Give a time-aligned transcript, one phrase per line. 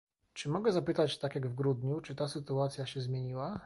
[0.33, 3.59] Czy mogę zapytać, tak jak w grudniu, czy ta sytuacja się zmieniła?